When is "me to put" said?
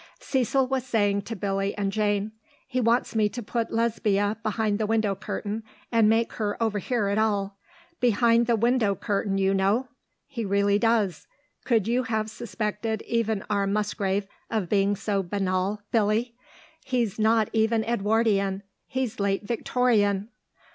3.13-3.71